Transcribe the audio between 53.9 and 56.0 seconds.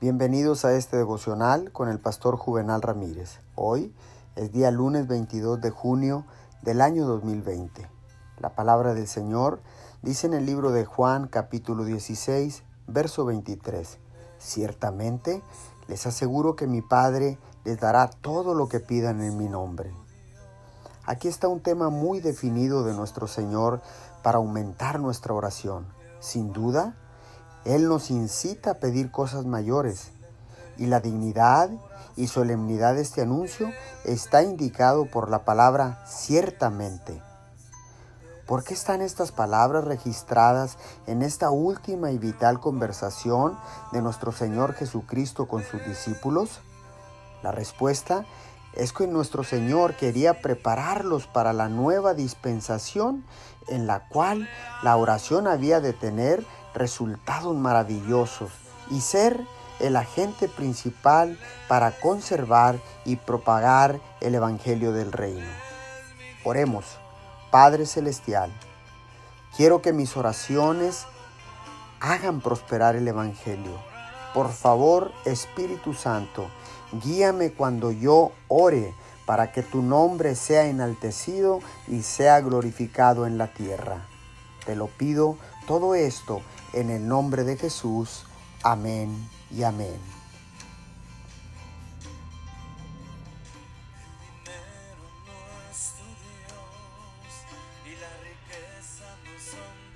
cual la oración había de